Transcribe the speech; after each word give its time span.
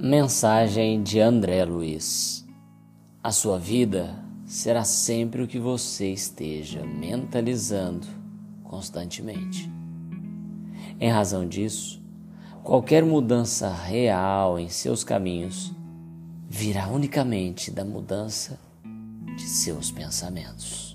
Mensagem 0.00 1.02
de 1.02 1.18
André 1.18 1.64
Luiz: 1.64 2.46
A 3.20 3.32
sua 3.32 3.58
vida 3.58 4.16
será 4.46 4.84
sempre 4.84 5.42
o 5.42 5.48
que 5.48 5.58
você 5.58 6.12
esteja 6.12 6.86
mentalizando 6.86 8.06
constantemente. 8.62 9.68
Em 11.00 11.10
razão 11.10 11.48
disso, 11.48 12.00
qualquer 12.62 13.04
mudança 13.04 13.74
real 13.74 14.56
em 14.56 14.68
seus 14.68 15.02
caminhos 15.02 15.72
virá 16.48 16.86
unicamente 16.86 17.68
da 17.68 17.84
mudança 17.84 18.56
de 19.36 19.42
seus 19.42 19.90
pensamentos. 19.90 20.87